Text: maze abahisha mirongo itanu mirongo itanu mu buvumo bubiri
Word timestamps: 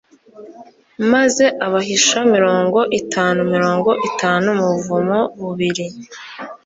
maze 1.11 1.45
abahisha 1.65 2.19
mirongo 2.33 2.79
itanu 2.99 3.39
mirongo 3.53 3.89
itanu 4.09 4.47
mu 4.59 4.65
buvumo 4.73 5.19
bubiri 5.41 5.85